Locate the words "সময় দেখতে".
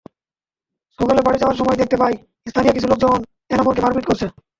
1.59-1.97